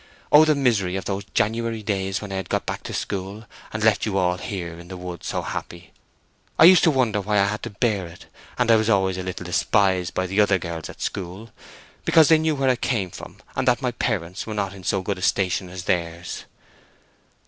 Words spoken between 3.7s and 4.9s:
and left you all here in